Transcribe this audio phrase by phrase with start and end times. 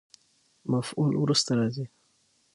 [0.71, 1.85] مفعول وروسته راځي.